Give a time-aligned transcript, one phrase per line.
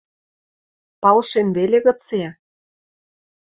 [1.01, 2.23] –Палшен веле гыце.